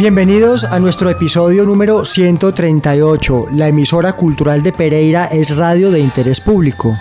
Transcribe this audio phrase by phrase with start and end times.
[0.00, 3.48] Bienvenidos a nuestro episodio número 138.
[3.52, 6.96] La emisora cultural de Pereira es radio de interés público.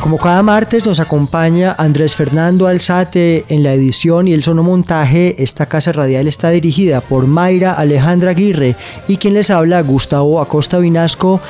[0.00, 5.42] Como cada martes nos acompaña Andrés Fernando Alzate en la edición y el sonomontaje.
[5.42, 8.74] Esta casa radial está dirigida por Mayra Alejandra Aguirre
[9.06, 11.42] y quien les habla Gustavo Acosta Vinasco,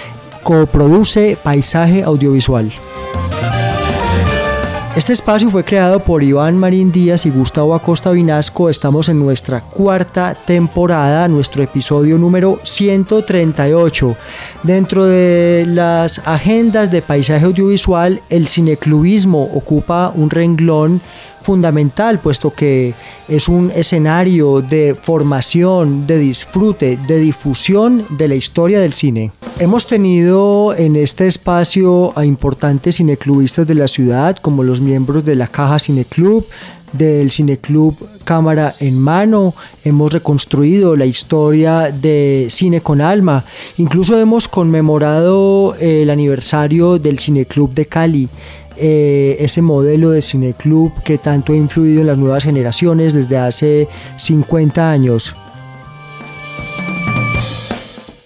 [0.42, 2.72] coproduce Paisaje Audiovisual.
[4.98, 8.68] Este espacio fue creado por Iván Marín Díaz y Gustavo Acosta Vinasco.
[8.68, 14.16] Estamos en nuestra cuarta temporada, nuestro episodio número 138.
[14.64, 21.00] Dentro de las agendas de paisaje audiovisual, el cineclubismo ocupa un renglón
[21.48, 22.92] fundamental, puesto que
[23.26, 29.32] es un escenario de formación, de disfrute, de difusión de la historia del cine.
[29.58, 35.36] Hemos tenido en este espacio a importantes cineclubistas de la ciudad, como los miembros de
[35.36, 36.44] la Caja Cineclub,
[36.92, 43.44] del Cineclub Cámara en Mano, hemos reconstruido la historia de Cine con Alma,
[43.78, 48.28] incluso hemos conmemorado el aniversario del Cineclub de Cali.
[48.78, 53.88] Eh, ese modelo de cineclub que tanto ha influido en las nuevas generaciones desde hace
[54.16, 55.34] 50 años.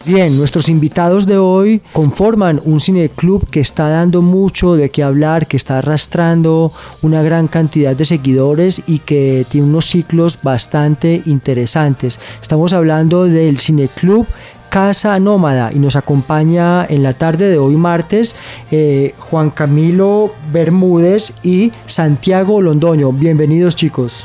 [0.04, 5.46] Bien, nuestros invitados de hoy conforman un cineclub que está dando mucho de qué hablar,
[5.46, 12.19] que está arrastrando una gran cantidad de seguidores y que tiene unos ciclos bastante interesantes.
[12.42, 14.26] Estamos hablando del cineclub
[14.72, 18.34] Casa Nómada y nos acompaña en la tarde de hoy martes
[18.70, 23.12] eh, Juan Camilo Bermúdez y Santiago Londoño.
[23.12, 24.24] Bienvenidos chicos.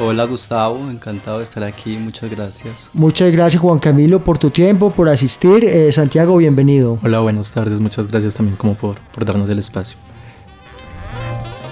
[0.00, 2.90] Hola Gustavo, encantado de estar aquí, muchas gracias.
[2.92, 5.64] Muchas gracias Juan Camilo por tu tiempo, por asistir.
[5.64, 7.00] Eh, Santiago, bienvenido.
[7.02, 9.98] Hola, buenas tardes, muchas gracias también como por, por darnos el espacio.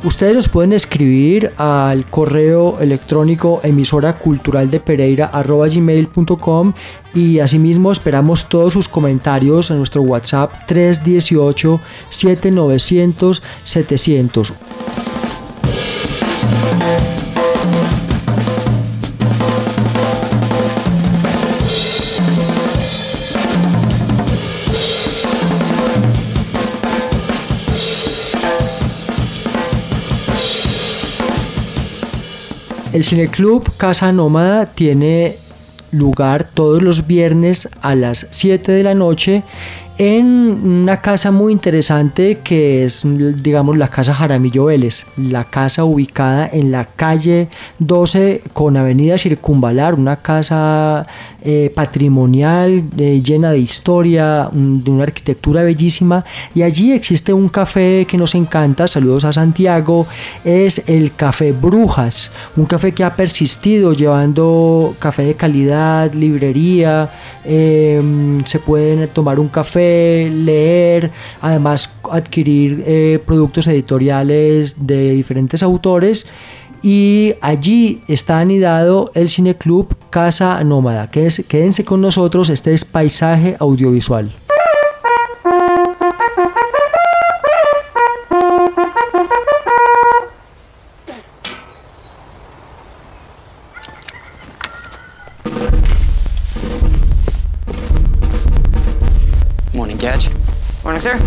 [0.05, 6.75] Ustedes nos pueden escribir al correo electrónico emisora cultural de Pereira gmail.com
[7.15, 14.53] y asimismo esperamos todos sus comentarios en nuestro WhatsApp 318 7900 700.
[32.95, 35.39] El Cineclub Casa Nómada tiene
[35.91, 39.43] lugar todos los viernes a las 7 de la noche
[39.97, 46.49] en una casa muy interesante que es, digamos, la casa Jaramillo Vélez, la casa ubicada
[46.53, 51.07] en la calle 12 con avenida Circunvalar, una casa
[51.43, 56.25] eh, patrimonial eh, llena de historia, un- de una arquitectura bellísima
[56.57, 60.07] y allí existe un café que nos encanta, saludos a Santiago,
[60.45, 67.11] es el Café Brujas, un café que ha persistido llevando café de calidad, librería,
[67.45, 68.03] eh,
[68.45, 69.84] se pueden tomar un café,
[70.33, 71.11] leer,
[71.41, 76.27] además adquirir eh, productos editoriales de diferentes autores
[76.83, 81.11] y allí está anidado el cineclub Casa Nómada.
[81.11, 84.31] Quédense, quédense con nosotros, este es paisaje audiovisual.
[101.05, 101.19] Sir.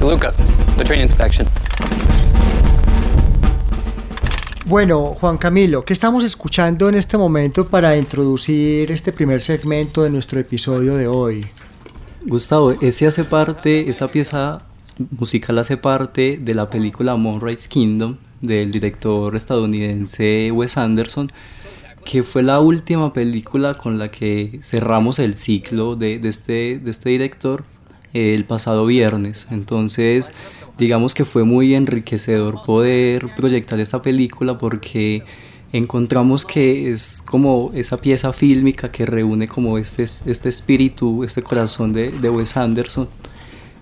[0.00, 0.32] Luca,
[0.76, 1.46] the train inspection.
[4.66, 10.10] Bueno, Juan Camilo, ¿qué estamos escuchando en este momento para introducir este primer segmento de
[10.10, 11.46] nuestro episodio de hoy?
[12.26, 14.62] Gustavo, ese hace parte, esa pieza
[14.98, 21.30] musical hace parte de la película Moonrise Kingdom del director estadounidense Wes Anderson,
[22.04, 27.10] que fue la última película con la que cerramos el ciclo de, este, de este
[27.10, 27.64] director
[28.14, 29.46] el pasado viernes.
[29.50, 30.32] Entonces,
[30.78, 35.22] digamos que fue muy enriquecedor poder proyectar esta película porque
[35.72, 41.92] encontramos que es como esa pieza fílmica que reúne como este, este espíritu, este corazón
[41.92, 43.08] de, de Wes Anderson.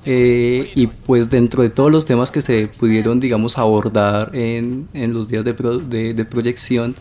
[0.09, 5.13] Eh, y pues dentro de todos los temas que se pudieron, digamos, abordar en, en
[5.13, 6.95] los días de, de, de, proyección,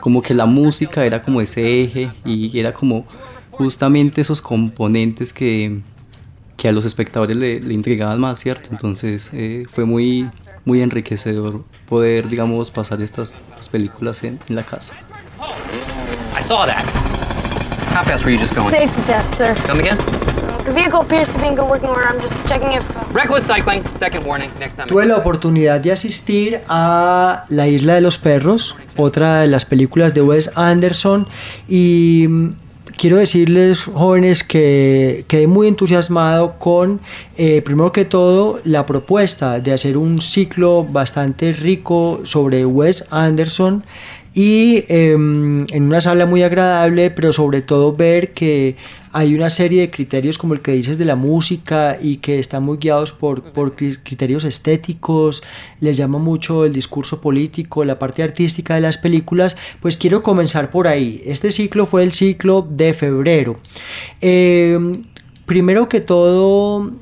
[0.00, 3.06] como que la música era como ese eje y era como
[3.52, 5.80] justamente esos componentes que,
[6.56, 8.70] que a los espectadores le, le intrigaban más, ¿cierto?
[8.72, 10.28] Entonces eh, fue muy,
[10.64, 13.36] muy enriquecedor poder, digamos, pasar estas
[13.70, 14.94] películas en, en, la casa.
[16.36, 17.07] I saw that.
[17.98, 18.70] How fast were you just going?
[18.70, 19.56] Safety test, sir.
[19.66, 19.96] Come again?
[20.64, 22.06] The vehicle appears to be in good working order.
[22.06, 22.96] I'm just checking if...
[22.96, 23.02] Uh...
[23.10, 23.82] Reckless cycling.
[23.96, 24.52] Second warning.
[24.60, 24.86] Next time.
[24.86, 30.14] Tuve la oportunidad de asistir a La Isla de los Perros, otra de las películas
[30.14, 31.26] de Wes Anderson,
[31.68, 32.28] y
[32.96, 37.00] quiero decirles, jóvenes, que quedé muy entusiasmado con,
[37.36, 43.84] eh, primero que todo, la propuesta de hacer un ciclo bastante rico sobre Wes Anderson
[44.38, 48.76] y eh, en una sala muy agradable, pero sobre todo ver que
[49.10, 52.62] hay una serie de criterios como el que dices de la música y que están
[52.62, 55.42] muy guiados por, por criterios estéticos,
[55.80, 60.70] les llama mucho el discurso político, la parte artística de las películas, pues quiero comenzar
[60.70, 61.20] por ahí.
[61.26, 63.56] Este ciclo fue el ciclo de febrero.
[64.20, 64.78] Eh,
[65.46, 66.92] primero que todo,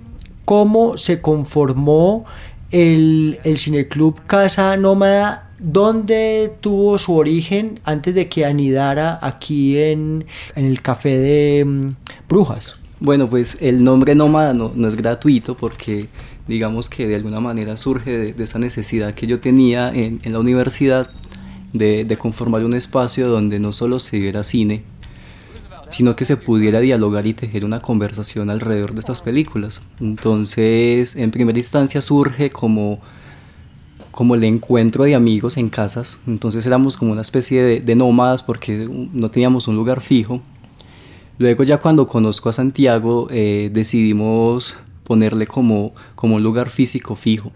[0.47, 2.25] ¿cómo se conformó
[2.71, 10.27] el, el Cineclub Casa Nómada ¿Dónde tuvo su origen antes de que anidara aquí en,
[10.55, 11.95] en el café de um,
[12.29, 12.81] Brujas?
[13.01, 16.09] Bueno, pues el nombre nómada no, no, es gratuito porque
[16.47, 20.41] digamos que de alguna manera surge de, esa necesidad que yo tenía en, en la
[20.41, 21.11] universidad
[21.73, 24.83] de, de, conformar un espacio donde no solo se viera cine,
[25.89, 29.83] sino que se pudiera dialogar y tejer una conversación alrededor de estas películas.
[30.01, 33.01] Entonces, en primera instancia surge como
[34.17, 38.43] como el encuentro de amigos en casas, entonces éramos como una especie de, de, nómadas
[38.43, 40.41] porque no teníamos un lugar fijo.
[41.37, 47.53] Luego ya cuando conozco a Santiago eh, decidimos ponerle como, como un lugar físico fijo.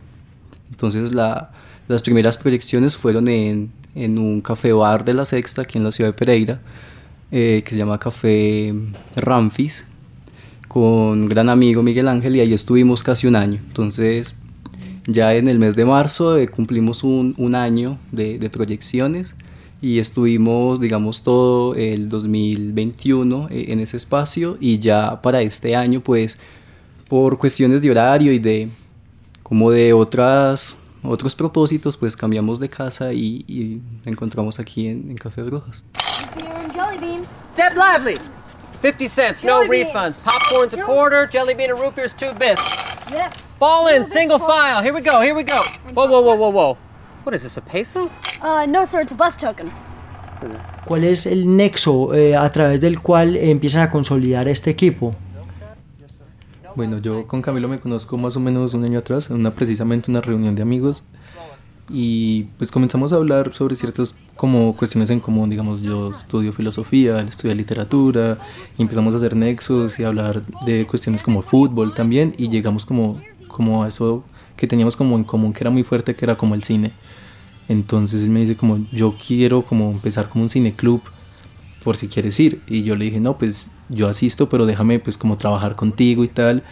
[0.69, 1.51] Entonces la,
[1.89, 5.93] las primeras proyecciones fueron en, en, un café bar de la Sexta, aquí en la
[5.93, 6.61] ciudad de Pereira,
[7.33, 8.75] eh, que se llama Café
[9.17, 9.87] Ramfis,
[10.69, 13.63] con un gran amigo Miguel Ángel y ahí estuvimos casi un año.
[13.67, 14.35] Entonces
[15.07, 19.35] ya en el mes de marzo eh, cumplimos un, un año de, de, proyecciones
[19.81, 26.01] y estuvimos, digamos, todo el 2021 eh, en ese espacio y ya para este año,
[26.01, 26.39] pues,
[27.09, 28.69] por cuestiones de horario y de,
[29.43, 35.17] como de otras, otros propósitos, pues cambiamos de casa y, y encontramos aquí en, en
[35.17, 35.85] Café Brujas.
[37.57, 38.17] Deb Lively!
[38.81, 40.19] 50 cents, no refunds.
[40.19, 42.63] Popcorn's a quarter, jelly bean and root beer's two bits.
[43.11, 43.50] Yes.
[43.61, 44.83] Fall in, single file.
[44.83, 45.61] Here we go, here we go.
[45.93, 46.79] Whoa, whoa, whoa, whoa, whoa.
[47.25, 48.11] What is this, a peso?
[48.41, 49.71] Uh, no, sir, it's a bus token.
[50.87, 55.15] ¿Cuál es el nexo eh, a través del cual empiezan a consolidar este equipo?
[56.75, 60.11] Bueno, yo con Camilo me conozco más o menos un año atrás, en una precisamente
[60.11, 61.05] una reunión de amigos
[61.91, 67.19] y pues comenzamos a hablar sobre ciertas como cuestiones en común, digamos, yo estudio filosofía,
[67.19, 68.39] él estudia literatura,
[68.79, 72.87] y empezamos a hacer nexos y a hablar de cuestiones como fútbol también y llegamos
[72.87, 74.25] como, como eso
[74.57, 76.93] que teníamos como en común, que era muy fuerte, que era como el cine.
[77.69, 81.03] Entonces él me dice como, yo quiero como empezar como un cineclub,
[81.83, 82.63] por si quieres ir.
[82.67, 86.29] Y yo le dije, no, pues yo asisto, pero déjame pues como trabajar contigo y
[86.29, 86.63] tal.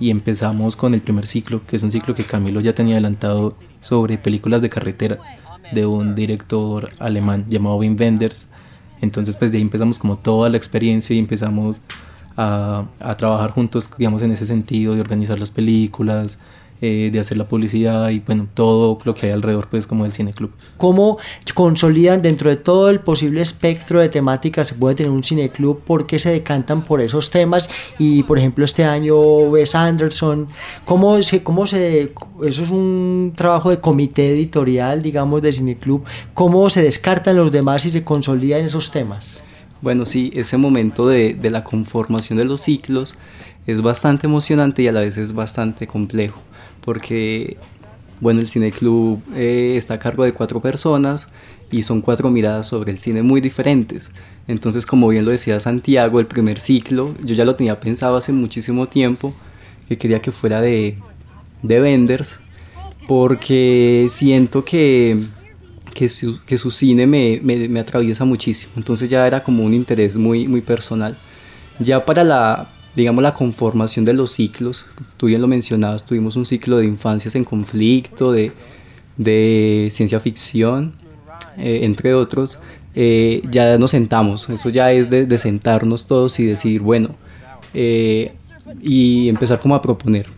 [0.00, 3.56] Y empezamos con el primer ciclo, que es un ciclo que Camilo ya tenía adelantado
[3.80, 5.18] sobre películas de carretera
[5.72, 8.48] de un director alemán llamado Wim Wenders.
[9.00, 11.80] Entonces pues de ahí empezamos como toda la experiencia y empezamos
[12.38, 16.38] a, trabajar juntos, digamos, en ese sentido de organizar las películas,
[16.80, 20.12] eh, de hacer la publicidad y bueno, todo lo que hay alrededor pues como del
[20.12, 20.52] cine club.
[20.76, 21.18] ¿Cómo
[21.54, 25.80] consolidan dentro de todo el posible espectro de temáticas se puede tener un cine club?
[25.80, 27.68] ¿Por qué se decantan por esos temas?
[27.98, 30.46] Y por ejemplo este año Wes Anderson,
[30.84, 32.12] ¿cómo se, cómo se,
[32.44, 37.50] eso es un trabajo de comité editorial digamos de cine club, ¿cómo se descartan los
[37.50, 39.40] demás y se consolidan esos temas?
[39.80, 43.14] Bueno, sí, ese momento de, de la conformación de los ciclos
[43.66, 46.42] es bastante emocionante y a la vez es bastante complejo
[46.88, 47.58] porque,
[48.18, 51.28] bueno, el Cine Club eh, está a cargo de cuatro personas
[51.70, 54.10] y son cuatro miradas sobre el cine muy diferentes.
[54.46, 58.32] Entonces, como bien lo decía Santiago, el primer ciclo, yo ya lo tenía pensado hace
[58.32, 59.34] muchísimo tiempo,
[59.86, 60.96] que quería que fuera de,
[61.62, 62.40] de venders,
[63.06, 65.22] porque siento que,
[65.98, 68.72] que, su, que su cine me, me, me, atraviesa muchísimo.
[68.76, 71.16] Entonces ya era como un interés muy, muy personal.
[71.80, 74.86] Ya para la, digamos, la conformación de los ciclos,
[75.16, 78.52] tú bien lo mencionabas, tuvimos un ciclo de infancias en conflicto, de,
[79.16, 80.92] de ciencia ficción,
[81.56, 82.60] eh, entre otros,
[82.94, 84.48] eh, ya nos sentamos.
[84.50, 87.16] Eso ya es de, de sentarnos todos y decir, bueno,
[87.74, 88.30] eh,
[88.80, 90.37] y empezar como a proponer.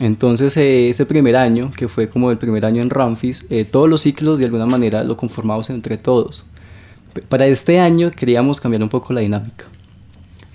[0.00, 4.38] Entonces ese primer año, que fue como el primer año en Ramfis, todos los ciclos
[4.38, 6.46] de alguna manera lo conformamos entre todos.
[7.28, 9.66] Para este año queríamos cambiar un poco la dinámica.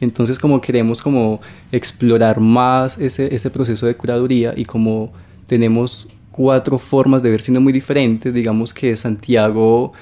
[0.01, 1.39] Entonces como queremos como
[1.71, 5.13] explorar más ese, ese proceso de curaduría y como
[5.47, 9.93] tenemos cuatro formas de ver cine muy diferentes, digamos que Santiago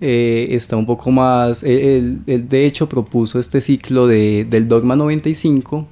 [0.00, 4.94] eh, está un poco más, él, él, de hecho propuso este ciclo de, del Dogma
[4.94, 5.88] 95,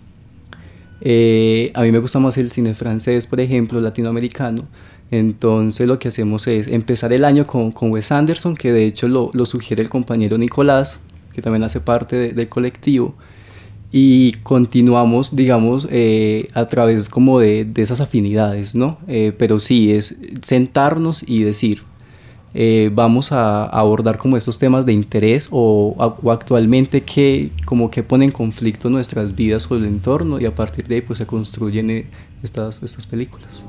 [1.01, 4.67] eh, a mí me gusta más el cine francés, por ejemplo, latinoamericano,
[5.11, 9.09] entonces lo que hacemos es empezar el año con, con Wes Anderson, que de hecho
[9.09, 11.01] lo, lo, sugiere el compañero Nicolás,
[11.33, 13.15] que también hace parte de, del colectivo,
[13.91, 18.99] y continuamos, digamos, eh, a través como de, de, esas afinidades, ¿no?
[19.09, 21.83] Eh, pero sí, es sentarnos y decir,
[22.55, 28.03] eh, vamos a, abordar como estos temas de interés o, o, actualmente que como que
[28.03, 31.91] ponen conflicto nuestras vidas con el entorno y a partir de ahí pues se construyen
[31.91, 32.07] eh,
[32.43, 33.65] estas, estas películas.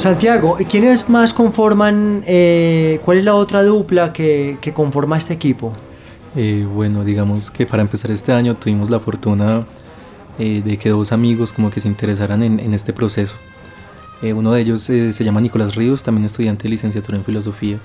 [0.00, 5.72] Santiago, ¿quiénes más conforman, eh, cuál es la otra dupla que, conforma este equipo?
[6.36, 9.66] Eh, bueno, digamos que para empezar este año tuvimos la fortuna
[10.38, 13.36] eh, de que dos amigos como que se interesaran en, este proceso.
[14.22, 17.80] Eh, uno de ellos se llama Nicolás Ríos, también estudiante de licenciatura en filosofía,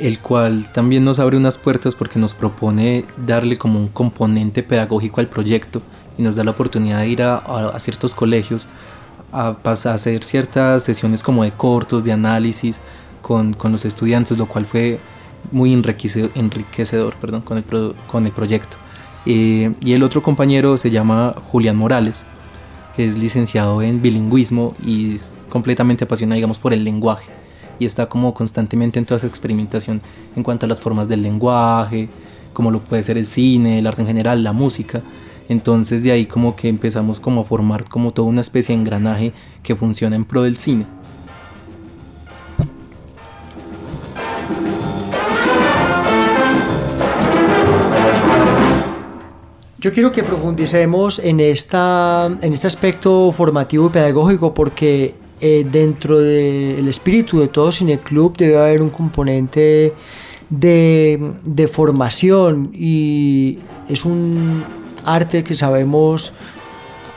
[0.00, 5.20] el cual también nos abre unas puertas porque nos propone darle como un componente pedagógico
[5.20, 5.82] al proyecto
[6.18, 8.68] y nos da la oportunidad de ir a ciertos colegios
[9.32, 12.80] a, a, hacer ciertas sesiones como de cortos, de análisis
[13.22, 15.00] con, con los estudiantes, lo cual fue
[15.52, 18.76] muy enriquecedor, enriquecedor perdón, con, el pro, con el proyecto.
[19.24, 22.24] Eh, y el otro compañero se llama Julián Morales,
[22.94, 27.30] que es licenciado en bilingüismo y es completamente apasionado, digamos, por el lenguaje.
[27.78, 30.00] Y está como constantemente en toda esa experimentación
[30.34, 32.08] en cuanto a las formas del lenguaje,
[32.52, 35.02] como lo puede ser el cine, el arte en general, la música.
[35.48, 39.32] Entonces de ahí como que empezamos como a formar como toda una especie de engranaje
[39.62, 40.86] que funciona en pro del cine.
[49.78, 56.18] Yo quiero que profundicemos en, esta, en este aspecto formativo y pedagógico porque eh, dentro
[56.18, 59.92] del espíritu de todo cineclub debe haber un componente
[60.48, 64.64] de, de formación y es un
[65.06, 66.32] arte que sabemos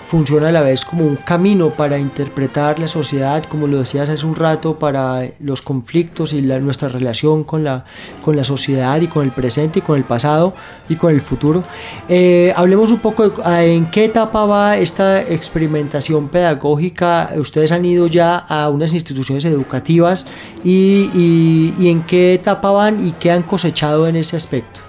[0.10, 4.26] funciona a la vez como un camino para interpretar la sociedad, como lo decías hace
[4.26, 7.86] un rato, para los conflictos y la, nuestra relación con la,
[8.24, 10.56] con la sociedad y con el presente y con el pasado
[10.90, 11.62] y con el futuro.
[12.08, 17.30] Eh, hablemos un poco de en qué etapa va esta experimentación pedagógica.
[17.38, 20.26] Ustedes han ido ya a unas instituciones educativas
[20.64, 24.89] y, en qué etapa van y qué han cosechado en ese aspecto.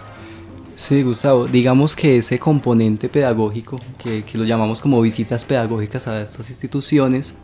[0.81, 6.23] Sí, Gustavo, digamos que ese componente pedagógico, que, que, lo llamamos como visitas pedagógicas a
[6.23, 7.35] estas instituciones,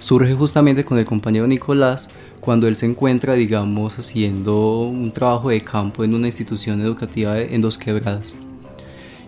[0.00, 2.08] surge justamente con el compañero Nicolás
[2.40, 7.60] cuando él se encuentra, digamos, haciendo un trabajo de campo en una institución educativa en
[7.60, 8.34] Dos Quebradas.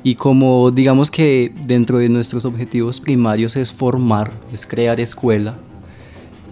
[0.03, 5.59] Y como digamos que dentro de nuestros objetivos primarios es formar, es crear escuela,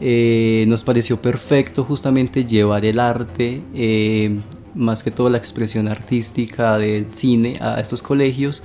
[0.03, 4.39] eh, nos pareció perfecto justamente llevar el arte, eh,
[4.75, 8.63] más que todo la expresión artística del cine a estos colegios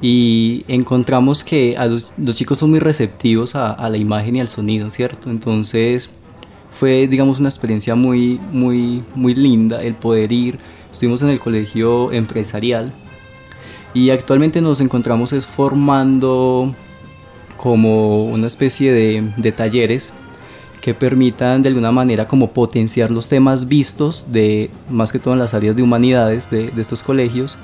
[0.00, 4.40] y encontramos que a los, los chicos son muy receptivos a, a, la imagen y
[4.40, 5.30] al sonido, ¿cierto?
[5.30, 6.10] Entonces
[6.70, 10.58] fue, digamos, una experiencia muy, muy, muy linda el poder ir.
[10.92, 12.92] Estuvimos en el colegio empresarial
[13.94, 16.74] y actualmente nos encontramos es formando
[17.56, 20.12] como una especie de, de talleres
[20.84, 25.40] que permitan de alguna manera como potenciar los temas vistos de más que todo en
[25.40, 27.56] las áreas de humanidades de, estos colegios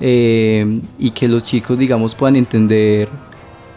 [0.00, 3.10] eh, y que los chicos digamos puedan entender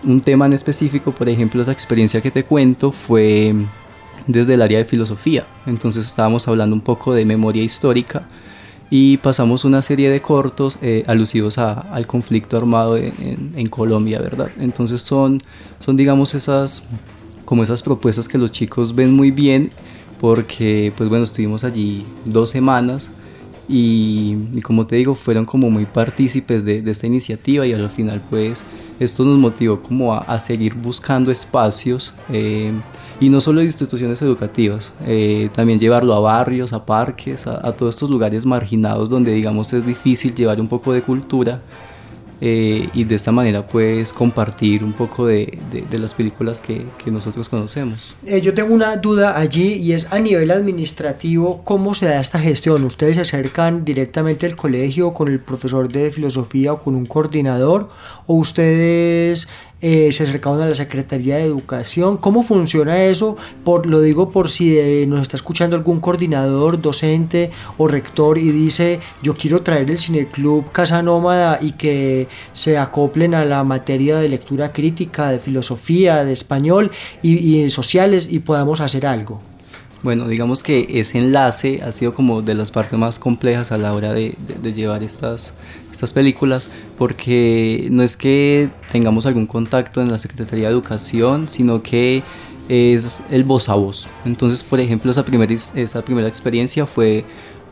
[0.01, 3.53] un tema en específico, por ejemplo esa experiencia que te cuento fue
[4.27, 8.25] desde el área de filosofía, entonces estábamos hablando un poco de memoria histórica
[8.89, 14.51] y pasamos una serie de cortos eh, alusivos al conflicto armado en, en, Colombia, ¿verdad?
[14.57, 15.41] Entonces son,
[15.83, 16.83] son digamos esas
[17.45, 19.71] como esas propuestas que los chicos ven muy bien
[20.19, 23.11] porque pues bueno estuvimos allí dos semanas
[23.67, 27.89] y, y como te digo fueron como muy partícipes de, de, esta iniciativa y al
[27.89, 28.63] final pues
[28.99, 32.71] esto nos motivó como a, a seguir buscando espacios eh,
[33.19, 37.71] y no solo de instituciones educativas, eh, también llevarlo a barrios, a parques, a, a,
[37.71, 41.61] todos estos lugares marginados donde digamos es difícil llevar un poco de cultura
[42.41, 46.85] eh, y de esta manera pues compartir un poco de, de, de las películas que,
[47.03, 48.15] que, nosotros conocemos.
[48.25, 52.39] Eh, yo tengo una duda allí y es a nivel administrativo, ¿cómo se da esta
[52.39, 52.83] gestión?
[52.83, 57.89] ¿Ustedes se acercan directamente al colegio con el profesor de filosofía o con un coordinador?
[58.27, 59.47] ¿O ustedes
[59.81, 62.17] eh, se acercaron a la Secretaría de Educación.
[62.17, 63.37] ¿Cómo funciona eso?
[63.63, 68.51] Por, lo digo por si eh, nos está escuchando algún coordinador, docente o rector y
[68.51, 74.17] dice yo quiero traer el Cineclub Casa Nómada y que se acoplen a la materia
[74.17, 76.91] de lectura crítica, de filosofía, de español
[77.21, 79.41] y, y sociales y podamos hacer algo.
[80.05, 83.91] Bueno, digamos que ese enlace ha sido como de las partes más complejas a la
[83.91, 85.55] hora de, de, de, llevar estas,
[85.91, 91.81] estas películas, porque no es que tengamos algún contacto en la Secretaría de Educación, sino
[91.81, 92.21] que
[92.69, 94.07] es el voz a voz.
[94.25, 97.25] Entonces, por ejemplo, esa primera, esa primera experiencia fue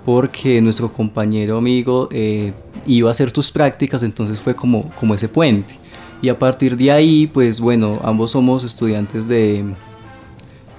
[0.03, 2.51] porque nuestro compañero amigo eh,
[2.87, 5.77] iba a hacer tus prácticas, entonces fue como, como ese puente.
[6.23, 9.63] Y a partir de ahí, pues bueno, ambos somos estudiantes de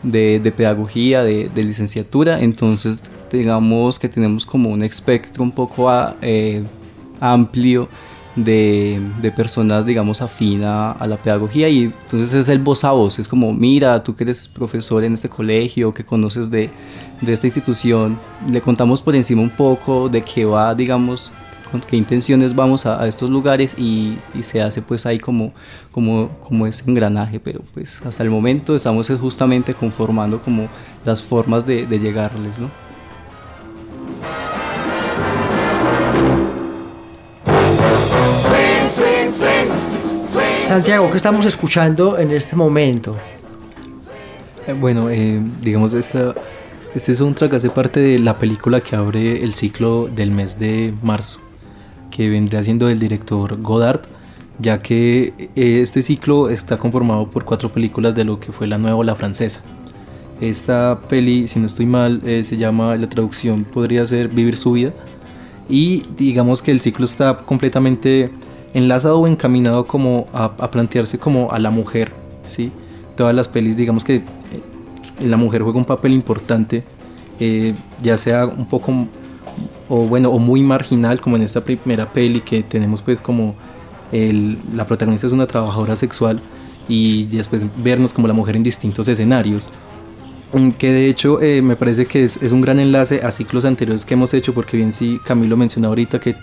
[0.05, 3.03] de, de pedagogía, de, de, licenciatura, entonces
[3.33, 5.91] digamos que tenemos como un espectro un poco
[6.23, 6.63] eh,
[7.21, 7.89] amplio
[8.37, 11.69] de, de, personas, digamos, afina a la pedagogía.
[11.69, 15.15] Y entonces es el voz a voz, es como, mira, tú que eres profesor en
[15.15, 16.71] este colegio, que conoces de,
[17.21, 18.19] de esta institución,
[18.51, 21.33] le contamos por encima un poco de qué va, digamos,
[21.71, 25.53] con qué intenciones vamos a, a estos lugares y, y, se hace pues ahí como,
[25.91, 30.69] como, como ese engranaje, pero pues hasta el momento estamos justamente conformando como
[31.05, 32.71] las formas de, de llegarles, ¿no?
[40.61, 43.17] Santiago, ¿qué estamos escuchando en este momento?
[44.67, 46.35] Eh, bueno, eh, digamos, esta,
[46.95, 51.44] este soundtrack hace parte de la película que abre el ciclo del mes de marzo
[52.15, 54.03] que vendría siendo el director Godard,
[54.61, 58.79] ya que eh, este ciclo está conformado por cuatro películas de lo que fue la
[58.79, 59.63] nueva la francesa.
[60.41, 64.73] Esta peli, si no estoy mal, eh, se llama, la traducción podría ser Vivir su
[64.73, 64.93] vida.
[65.69, 68.31] Y digamos que el ciclo está completamente
[68.75, 72.13] enlazado o encaminado como a, a plantearse como a la mujer,
[72.47, 72.71] ¿sí?
[73.17, 74.23] Todas las pelis, digamos que eh,
[75.21, 76.85] la mujer juega un papel importante,
[77.41, 78.93] eh, ya sea un poco
[79.89, 83.55] o bueno o muy marginal como en esta primera peli que tenemos pues como
[84.13, 86.41] el, la protagonista es una trabajadora sexual
[86.89, 89.69] y después vernos como la mujer en distintos escenarios.
[90.53, 93.65] Mm, que de hecho eh, me parece que es, es, un gran enlace a ciclos
[93.65, 96.37] anteriores que hemos hecho porque bien sí Camilo mencionó ahorita que,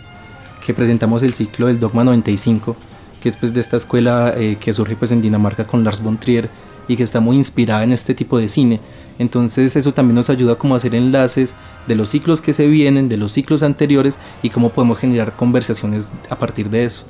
[0.66, 2.76] que presentamos el ciclo del Dogma 95
[3.22, 6.18] que es pues de esta escuela eh, que surge pues en Dinamarca con Lars von
[6.18, 6.50] Trier
[6.88, 8.80] y que está muy inspirada en este tipo de cine
[9.22, 11.54] entonces eso también nos ayuda como a hacer enlaces
[11.88, 16.10] de los ciclos que se vienen, de los ciclos anteriores y cómo podemos generar conversaciones
[16.32, 17.04] a partir de eso.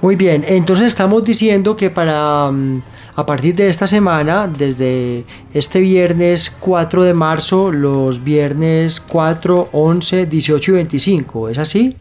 [0.00, 2.82] Muy bien, entonces estamos diciendo que para mm,
[3.16, 10.26] a partir de esta semana, desde este viernes 4 de marzo, los viernes 4, 11,
[10.26, 11.96] 18 y 25, ¿es así?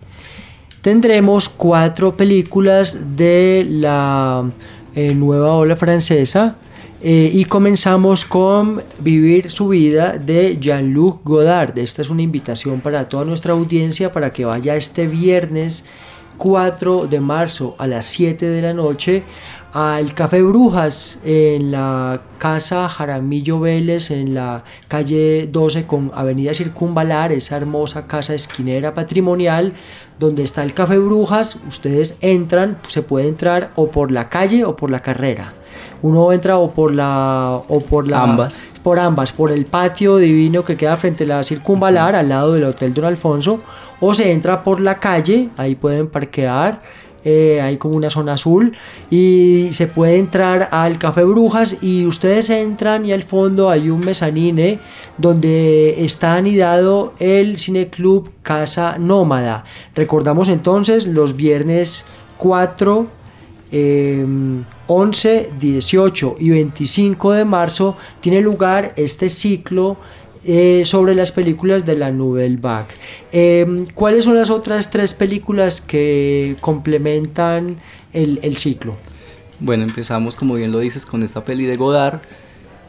[0.84, 4.44] Tendremos cuatro películas de la
[4.94, 6.58] eh, nueva ola francesa
[7.06, 11.78] eh, y comenzamos con Vivir su vida de Jean-Luc Godard.
[11.78, 15.84] Esta es una invitación para toda nuestra audiencia para que vaya este viernes
[16.38, 19.26] 4 de marzo a las 7 de la noche
[19.74, 27.34] al Café Brujas en la Casa Jaramillo Vélez en la calle 12 con Avenida Circunvalar,
[27.34, 29.74] esa hermosa casa esquinera patrimonial
[30.20, 31.58] donde está el Café Brujas.
[31.68, 35.56] Ustedes entran, se puede entrar o por la calle o por la carrera
[36.04, 40.64] uno entra o por la o por la ambas por ambas por el patio divino
[40.64, 43.60] que queda frente a la circunvalar al lado del hotel Don Alfonso
[44.00, 46.80] o se entra por la calle ahí pueden parquear
[47.26, 48.74] eh, hay como una zona azul
[49.10, 54.02] y se puede entrar al Café Brujas y ustedes entran y al fondo hay un
[54.02, 54.80] mezanine
[55.18, 59.64] donde está anidado el Cineclub Casa Nómada.
[59.96, 62.06] Recordamos entonces los viernes
[62.40, 63.08] 4,
[64.88, 69.98] 11, 18 y 25 de marzo tiene lugar este ciclo
[70.46, 72.94] eh, sobre las películas de la Nouvelle Vague.
[73.32, 77.78] Em, ¿Cuáles son las otras tres películas que complementan
[78.12, 78.98] el, ciclo?
[79.62, 82.20] Bueno, empezamos, como bien lo dices, con esta peli de Godard.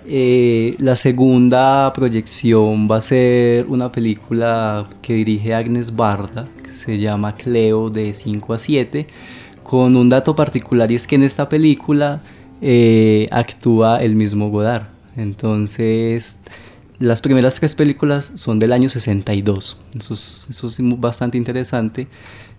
[0.09, 6.98] Eh, la segunda proyección va a ser una película que dirige Agnes Barda, que se
[6.98, 9.07] llama Cleo de 5 a 7,
[9.74, 12.22] con un dato particular y es que en esta película
[12.62, 14.84] eh, actúa el mismo Godard.
[15.16, 16.38] Entonces,
[17.00, 22.06] las primeras tres películas son del año 62, eso es, eso es bastante interesante.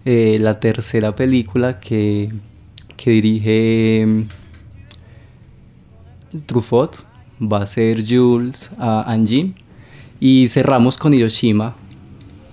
[0.03, 2.33] Eh, la tercera película que,
[2.97, 4.23] que dirige mm,
[6.45, 6.97] Truffaut
[7.41, 9.55] va a ser Jules a Anjin
[10.19, 11.77] y cerramos con Hiroshima.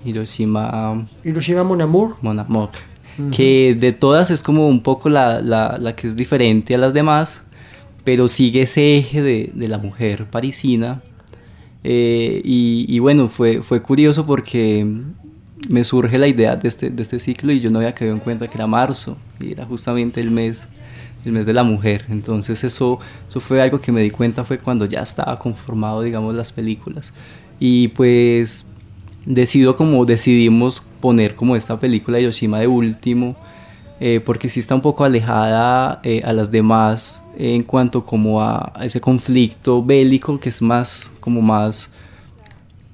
[0.05, 1.05] Hiroshima.
[1.21, 2.15] Hiroshima Mon Amour.
[2.21, 2.92] Mon Amour.
[3.31, 6.93] Que de todas es como un poco la, la, la, que es diferente a las
[6.93, 7.43] demás,
[8.03, 11.01] pero sigue ese eje de, de la mujer parisina
[11.83, 14.87] eh, y, bueno, fue, fue curioso porque
[15.69, 18.19] me surge la idea de este, de este ciclo y yo no había caído en
[18.19, 20.67] cuenta que era marzo y era justamente el mes,
[21.25, 22.05] el mes de la mujer.
[22.09, 26.33] Entonces eso, eso fue algo que me di cuenta fue cuando ya estaba conformado, digamos,
[26.35, 27.13] las películas.
[27.59, 28.71] Y pues
[29.25, 33.35] decido como decidimos poner como esta película de Yoshima de último
[33.99, 38.73] eh, porque sí está un poco alejada eh, a las demás en cuanto como a,
[38.81, 41.91] ese conflicto bélico que es más como más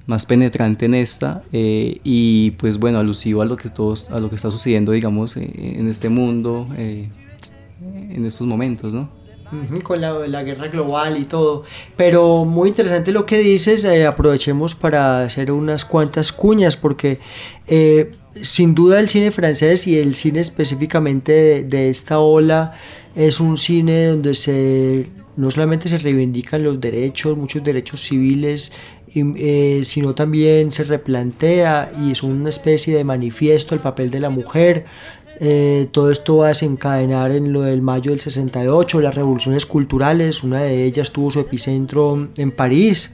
[0.06, 4.30] más penetrante en esta eh, y pues bueno alusivo a lo que todos a lo
[4.30, 9.19] que está sucediendo digamos en este mundo en estos momentos no
[9.84, 11.64] con la, guerra global y todo.
[11.96, 17.20] Pero muy interesante lo que dices, eh, aprovechemos para hacer unas cuantas cuñas, porque
[17.68, 22.74] eh, sin duda el cine francés y el cine específicamente de, esta ola
[23.16, 28.74] es un cine donde se no solamente se reivindican los derechos, muchos derechos civiles,
[29.16, 34.30] eh, sino también se replantea y es una especie de manifiesto el papel de la
[34.30, 34.84] mujer,
[35.40, 40.44] eh, todo esto va a desencadenar en lo del mayo del 68, las revoluciones culturales,
[40.44, 43.14] una de ellas tuvo su epicentro en París,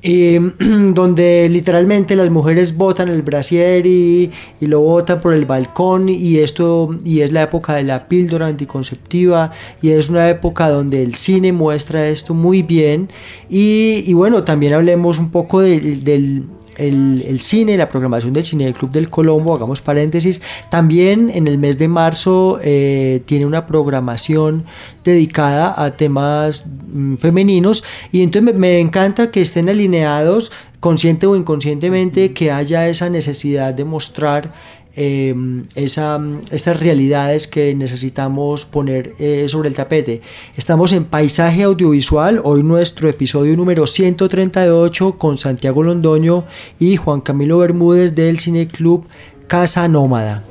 [0.02, 4.30] donde literalmente las mujeres botan el brasier y,
[4.60, 9.50] lo botan por el balcón y esto y es la época de la píldora anticonceptiva
[9.82, 13.08] y es una época donde el cine muestra esto muy bien.
[13.48, 16.44] Y, bueno también hablemos un poco del
[16.78, 21.58] el, cine, la programación del Cine del Club del Colombo, hagamos paréntesis, también en el
[21.58, 24.64] mes de marzo eh, tiene una programación
[25.04, 27.84] dedicada a temas mm, femeninos.
[28.12, 33.84] Y entonces me, encanta que estén alineados consciente o inconscientemente que haya esa necesidad de
[33.84, 34.52] mostrar
[35.00, 36.18] Em, esa,
[36.50, 40.22] estas realidades que necesitamos poner eh, sobre el tapete.
[40.56, 46.46] Estamos en Paisaje Audiovisual, hoy nuestro episodio número 138 con Santiago Londoño
[46.80, 49.04] y Juan Camilo Bermúdez del Cine Club
[49.46, 50.42] Casa Nómada.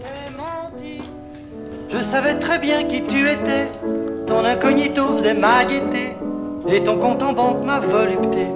[1.89, 3.67] Je savais très bien qui tu étais,
[4.27, 6.15] ton incognito de ma gaieté,
[6.69, 8.47] et ton compte en banque ma volupté.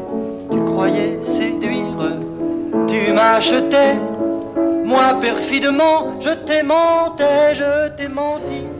[0.52, 2.16] Tu croyais séduire,
[2.88, 4.00] tu m'achetais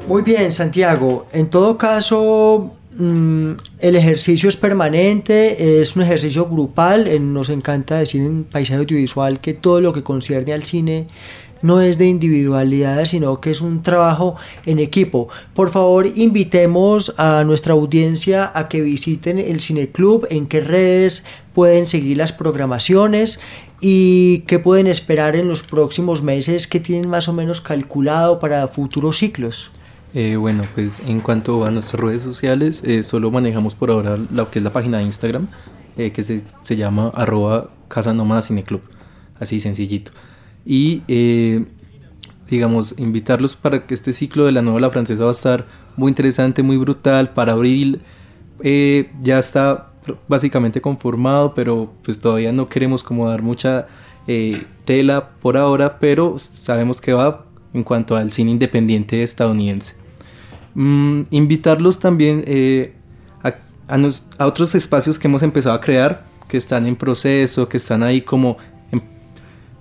[0.08, 1.26] muy bien, Santiago.
[1.32, 7.10] En todo caso, mm, el ejercicio es permanente, es un ejercicio grupal.
[7.34, 11.08] Nos encanta decir en paisaje audiovisual que todo lo que concierne al cine
[11.62, 14.36] no es de individualidad, sino que es un trabajo
[14.66, 15.30] en equipo.
[15.54, 21.88] Por favor, invitemos a nuestra audiencia a que visiten el Cineclub, en qué redes pueden
[21.88, 23.40] seguir las programaciones
[23.80, 28.68] y qué pueden esperar en los próximos meses, qué tienen más o menos calculado para
[28.68, 29.72] futuros ciclos.
[30.14, 34.52] Eh, bueno, pues en cuanto a nuestras redes sociales, eh, solo manejamos por ahora lo
[34.52, 35.48] que es la página de Instagram,
[35.98, 38.82] eh, que se, se, llama arroba Casa Nómada Cineclub,
[39.40, 40.12] así sencillito.
[40.66, 41.02] Y
[42.50, 46.62] digamos, invitarlos para que este ciclo de la novela francesa va a estar muy interesante,
[46.64, 47.32] muy brutal.
[47.34, 48.02] Para abril
[49.22, 49.92] ya está
[50.28, 53.88] básicamente conformado, pero pues todavía no queremos como dar mucha
[54.28, 59.96] eh, tela por ahora, pero sabemos que va en cuanto al cine independiente estadounidense.
[60.74, 62.94] Mm, invitarlos también eh,
[63.44, 63.56] a,
[63.88, 68.22] a, otros espacios que hemos empezado a crear, que están en proceso, que están ahí
[68.22, 68.58] como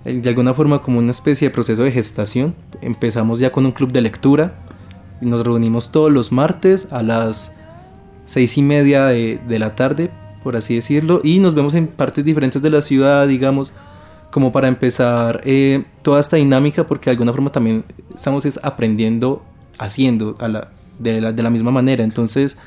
[0.03, 2.55] de alguna forma como una especie de proceso de gestación.
[2.81, 4.55] Empezamos ya con un club de lectura
[5.21, 7.53] Nos reunimos todos los martes a las
[8.25, 10.09] seis y media de, de la tarde,
[10.43, 13.73] por así decirlo, y nos vemos en partes diferentes de la ciudad, digamos,
[14.31, 19.43] como para empezar eh, toda esta dinámica, porque de alguna forma también estamos es aprendiendo
[19.77, 22.03] haciendo a la, de, la, de la misma manera.
[22.03, 22.57] Entonces,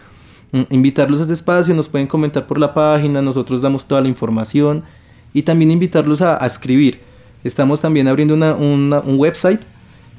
[0.53, 4.09] mm, invitarlos a este espacio, nos pueden comentar por la página, nosotros damos toda la
[4.09, 4.85] información
[5.33, 7.01] y también invitarlos a, a escribir.
[7.43, 9.63] Estamos también abriendo una, una, un website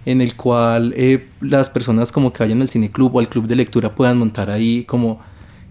[0.06, 3.48] en el cual eh, las personas como que vayan al cine club o al club
[3.48, 5.20] de lectura puedan montar ahí como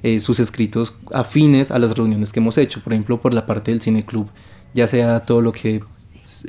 [0.03, 2.81] eh, sus escritos afines a las reuniones que hemos hecho.
[2.83, 4.29] Por ejemplo, por la parte del cine club
[4.75, 5.83] ya sea todo lo que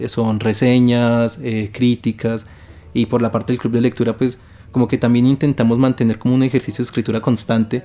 [0.08, 2.46] son reseñas, eh, críticas,
[2.94, 4.40] y por la parte del club de lectura, pues
[4.72, 7.84] como que también intentamos mantener como un ejercicio de escritura constante.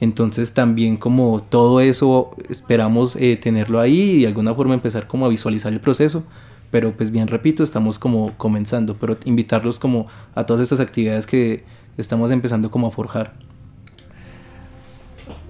[0.00, 5.26] Entonces también como todo eso esperamos eh, tenerlo ahí y de alguna forma empezar como
[5.26, 6.24] a visualizar el proceso.
[6.70, 11.64] Pero pues bien repito, estamos como comenzando, pero invitarlos como a todas estas actividades que
[11.98, 13.34] estamos empezando como a forjar.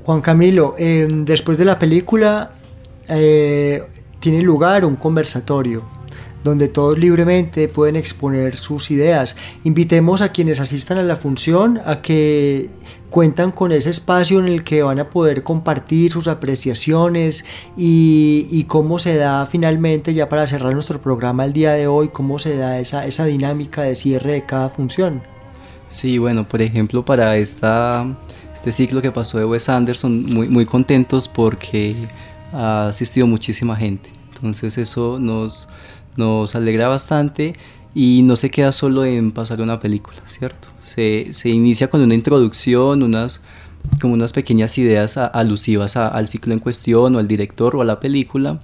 [0.03, 2.53] Juan Camilo, eh, después de la película,
[3.09, 3.85] eh,
[4.23, 5.83] tiene lugar un conversatorio
[6.45, 9.37] donde todos libremente pueden exponer sus ideas.
[9.65, 12.71] Invitemos a quienes asistan a la función a que
[13.11, 17.45] cuentan con ese espacio en el que van a poder compartir sus apreciaciones
[17.77, 22.39] y, cómo se da finalmente, ya para cerrar nuestro programa el día de hoy, cómo
[22.39, 25.21] se da esa, esa dinámica de cierre de cada función.
[25.91, 28.07] Sí, bueno, por ejemplo, para esta,
[28.55, 31.95] este ciclo que pasó de Wes Anderson, muy, muy contentos porque
[32.53, 34.11] ha asistido muchísima gente.
[34.35, 35.69] Entonces eso nos,
[36.17, 37.53] nos alegra bastante
[37.95, 40.69] y no se queda solo en pasar una película, ¿cierto?
[40.83, 43.41] Se, se inicia con una introducción, unas,
[44.01, 48.01] como unas pequeñas ideas alusivas al ciclo en cuestión o al director o a la
[48.01, 48.61] película.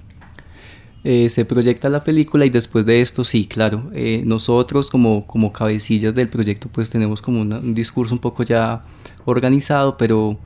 [1.05, 5.53] Eh, se proyecta la película y después de esto sí, claro, eh, nosotros como, como
[5.53, 8.83] cabecillas del proyecto pues tenemos como un discurso un poco ya
[9.25, 10.39] organizado, pero,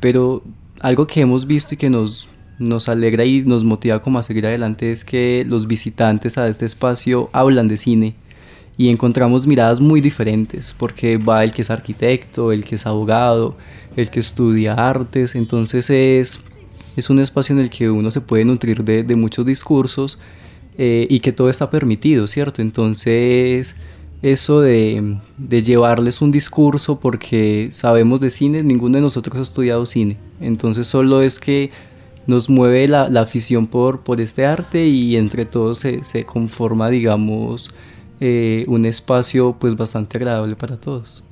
[0.00, 0.44] pero
[0.80, 4.46] algo que hemos visto y que nos, nos alegra y nos motiva como a seguir
[4.46, 8.14] adelante es que los visitantes a este espacio hablan de cine
[8.76, 13.56] y encontramos miradas muy diferentes porque va el que es arquitecto, el que es abogado,
[13.96, 16.40] el que estudia artes, entonces es,
[16.96, 20.18] es un espacio en el que uno se puede nutrir de, de muchos discursos
[20.78, 22.62] eh, y que todo está permitido, ¿cierto?
[22.62, 23.74] Entonces
[24.22, 29.86] eso de, de, llevarles un discurso porque sabemos de cine, ninguno de nosotros ha estudiado
[29.86, 31.70] cine, entonces solo es que
[32.28, 36.90] nos mueve la, la afición por, por este arte y entre todos se, se conforma,
[36.90, 37.70] digamos,
[38.20, 41.24] eh, un espacio pues bastante agradable para todos.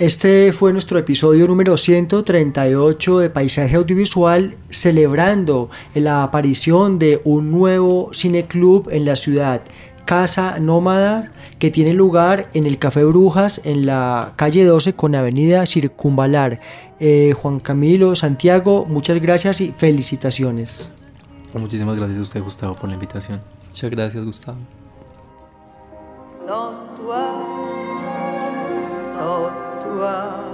[0.00, 8.10] Este fue nuestro episodio número 138 de Paisaje Audiovisual, celebrando la aparición de un nuevo
[8.14, 9.60] cineclub en la ciudad,
[10.04, 15.66] Casa Nómada, que tiene lugar en el Café Brujas, en la calle 12 con Avenida
[15.66, 16.60] Circunvalar.
[16.98, 20.84] Eh, Juan Camilo, Santiago, muchas gracias y felicitaciones.
[21.54, 23.40] Muchísimas gracias a usted, Gustavo, por la invitación.
[23.68, 24.58] Muchas gracias, Gustavo.
[26.46, 27.16] Sans toi,
[29.14, 30.49] sans toi.